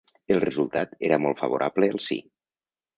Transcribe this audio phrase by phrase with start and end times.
[0.35, 2.23] El resultat era molt favorable al sí.